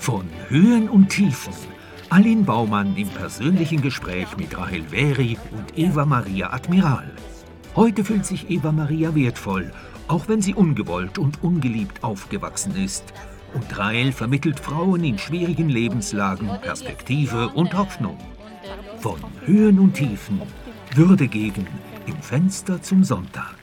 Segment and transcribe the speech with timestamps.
[0.00, 1.52] Von Höhen und Tiefen.
[2.08, 7.12] Aline Baumann im persönlichen Gespräch mit Rahel Veri und Eva Maria Admiral.
[7.76, 9.70] Heute fühlt sich Eva Maria wertvoll,
[10.08, 13.12] auch wenn sie ungewollt und ungeliebt aufgewachsen ist.
[13.52, 18.16] Und Rahel vermittelt Frauen in schwierigen Lebenslagen Perspektive und Hoffnung.
[19.00, 20.40] Von Höhen und Tiefen,
[20.94, 21.66] Würde gegen,
[22.06, 23.59] im Fenster zum Sonntag.